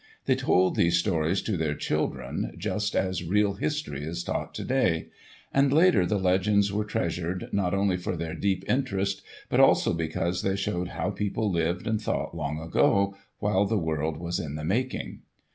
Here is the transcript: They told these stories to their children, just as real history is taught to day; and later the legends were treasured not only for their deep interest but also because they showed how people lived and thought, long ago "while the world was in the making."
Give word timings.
They 0.25 0.33
told 0.35 0.75
these 0.75 0.97
stories 0.97 1.43
to 1.43 1.55
their 1.55 1.75
children, 1.75 2.55
just 2.57 2.95
as 2.95 3.23
real 3.23 3.53
history 3.53 4.03
is 4.03 4.23
taught 4.23 4.55
to 4.55 4.63
day; 4.63 5.09
and 5.53 5.71
later 5.71 6.07
the 6.07 6.17
legends 6.17 6.73
were 6.73 6.85
treasured 6.85 7.49
not 7.51 7.75
only 7.75 7.97
for 7.97 8.17
their 8.17 8.33
deep 8.33 8.63
interest 8.67 9.21
but 9.47 9.59
also 9.59 9.93
because 9.93 10.41
they 10.41 10.55
showed 10.55 10.87
how 10.87 11.11
people 11.11 11.51
lived 11.51 11.85
and 11.85 12.01
thought, 12.01 12.33
long 12.35 12.59
ago 12.59 13.15
"while 13.37 13.65
the 13.65 13.77
world 13.77 14.17
was 14.17 14.39
in 14.39 14.55
the 14.55 14.65
making." 14.65 15.21